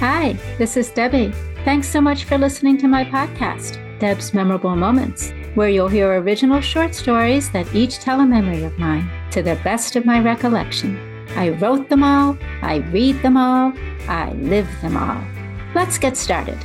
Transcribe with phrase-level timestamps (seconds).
[0.00, 1.32] Hi, this is Debbie.
[1.64, 6.60] Thanks so much for listening to my podcast, Deb's Memorable Moments, where you'll hear original
[6.60, 10.96] short stories that each tell a memory of mine to the best of my recollection.
[11.34, 13.72] I wrote them all, I read them all,
[14.06, 15.20] I live them all.
[15.74, 16.58] Let's get started.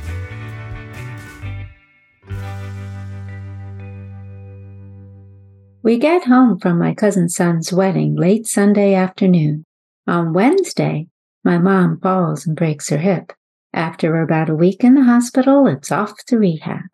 [5.82, 9.64] We get home from my cousin's son's wedding late Sunday afternoon.
[10.06, 11.08] On Wednesday,
[11.44, 13.32] my mom falls and breaks her hip.
[13.74, 16.86] After about a week in the hospital, it's off to rehab.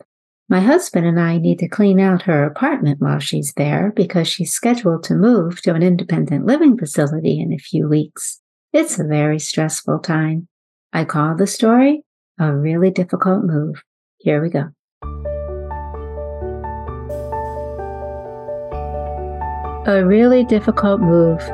[0.48, 4.52] My husband and I need to clean out her apartment while she's there because she's
[4.52, 8.40] scheduled to move to an independent living facility in a few weeks.
[8.72, 10.48] It's a very stressful time.
[10.92, 12.02] I call the story
[12.40, 13.82] a really difficult move.
[14.18, 14.70] Here we go.
[19.86, 21.48] A really difficult move.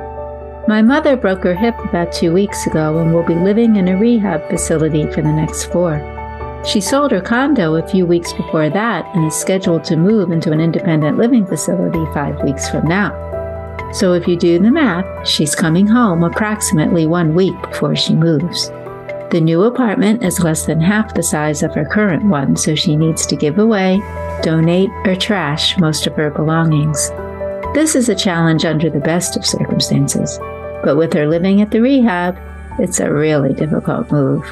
[0.68, 3.96] My mother broke her hip about two weeks ago and will be living in a
[3.96, 6.02] rehab facility for the next four.
[6.66, 10.50] She sold her condo a few weeks before that and is scheduled to move into
[10.50, 13.12] an independent living facility five weeks from now.
[13.92, 18.68] So if you do the math, she's coming home approximately one week before she moves.
[19.30, 22.96] The new apartment is less than half the size of her current one, so she
[22.96, 24.00] needs to give away,
[24.42, 27.10] donate, or trash most of her belongings.
[27.72, 30.40] This is a challenge under the best of circumstances,
[30.86, 32.38] but with her living at the rehab,
[32.78, 34.46] it's a really difficult move,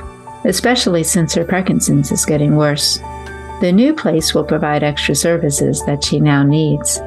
[0.45, 2.99] especially since her Parkinson's is getting worse.
[3.61, 7.01] The new place will provide extra services that she now needs.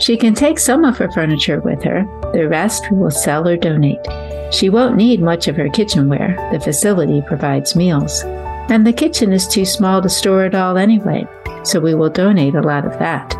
[0.00, 2.04] She can take some of her furniture with her,
[2.34, 4.04] the rest we will sell or donate.
[4.52, 8.22] She won't need much of her kitchenware, the facility provides meals.
[8.68, 11.26] And the kitchen is too small to store it all anyway,
[11.62, 13.30] so we will donate a lot of that.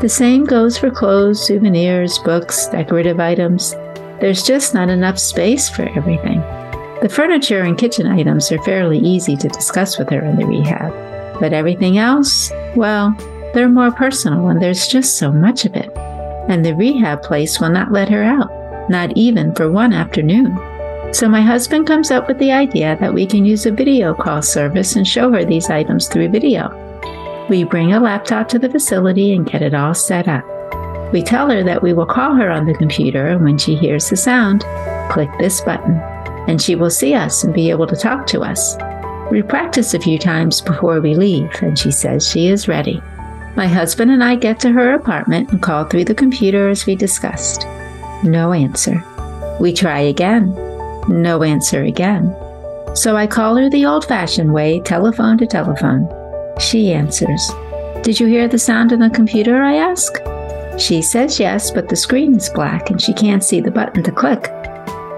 [0.00, 3.74] The same goes for clothes, souvenirs, books, decorative items.
[4.20, 6.40] There's just not enough space for everything.
[7.02, 10.92] The furniture and kitchen items are fairly easy to discuss with her in the rehab,
[11.38, 13.14] but everything else, well,
[13.54, 15.90] they're more personal and there's just so much of it.
[16.48, 18.50] And the rehab place will not let her out,
[18.90, 20.58] not even for one afternoon.
[21.14, 24.42] So my husband comes up with the idea that we can use a video call
[24.42, 26.74] service and show her these items through video.
[27.48, 30.44] We bring a laptop to the facility and get it all set up.
[31.12, 34.10] We tell her that we will call her on the computer, and when she hears
[34.10, 34.64] the sound,
[35.10, 35.94] click this button,
[36.48, 38.76] and she will see us and be able to talk to us.
[39.30, 43.02] We practice a few times before we leave, and she says she is ready.
[43.56, 46.94] My husband and I get to her apartment and call through the computer as we
[46.94, 47.66] discussed.
[48.22, 49.02] No answer.
[49.60, 50.54] We try again.
[51.08, 52.34] No answer again.
[52.94, 56.08] So I call her the old fashioned way, telephone to telephone.
[56.60, 57.50] She answers.
[58.02, 59.62] Did you hear the sound on the computer?
[59.62, 60.12] I ask.
[60.78, 64.12] She says yes, but the screen is black and she can't see the button to
[64.12, 64.52] click.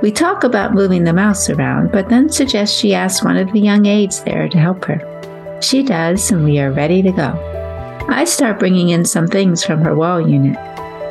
[0.02, 3.60] We talk about moving the mouse around, but then suggest she ask one of the
[3.60, 5.60] young aides there to help her.
[5.60, 8.06] She does, and we are ready to go.
[8.08, 10.56] I start bringing in some things from her wall unit.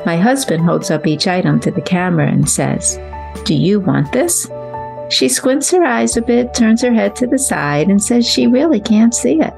[0.08, 3.00] My husband holds up each item to the camera and says,
[3.46, 4.50] Do you want this?
[5.12, 8.48] She squints her eyes a bit, turns her head to the side, and says she
[8.48, 9.54] really can't see it.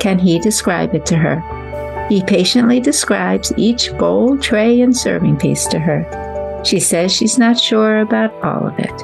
[0.00, 1.53] Can he describe it to her?
[2.08, 6.62] He patiently describes each bowl, tray, and serving piece to her.
[6.64, 9.02] She says she's not sure about all of it.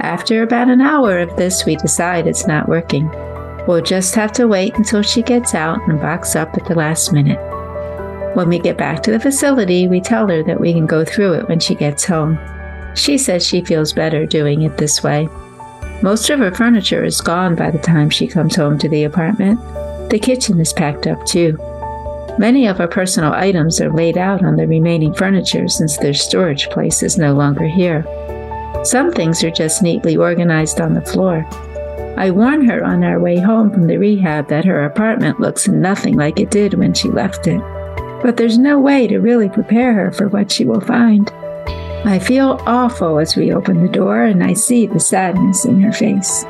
[0.00, 3.08] After about an hour of this, we decide it's not working.
[3.66, 7.12] We'll just have to wait until she gets out and box up at the last
[7.12, 7.40] minute.
[8.36, 11.34] When we get back to the facility, we tell her that we can go through
[11.34, 12.38] it when she gets home.
[12.94, 15.28] She says she feels better doing it this way.
[16.02, 19.58] Most of her furniture is gone by the time she comes home to the apartment.
[20.10, 21.58] The kitchen is packed up too.
[22.38, 26.68] Many of our personal items are laid out on the remaining furniture since their storage
[26.68, 28.04] place is no longer here.
[28.84, 31.46] Some things are just neatly organized on the floor.
[32.18, 36.16] I warn her on our way home from the rehab that her apartment looks nothing
[36.16, 37.60] like it did when she left it.
[38.22, 41.30] But there's no way to really prepare her for what she will find.
[42.04, 45.92] I feel awful as we open the door and I see the sadness in her
[45.92, 46.44] face.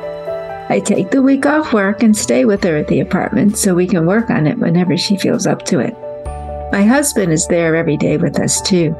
[0.69, 3.87] I take the week off work and stay with her at the apartment so we
[3.87, 5.95] can work on it whenever she feels up to it.
[6.73, 8.93] My husband is there every day with us too.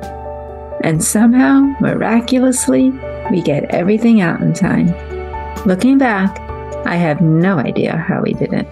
[0.83, 2.91] And somehow, miraculously,
[3.29, 4.87] we get everything out in time.
[5.65, 6.39] Looking back,
[6.85, 8.67] I have no idea how we did it.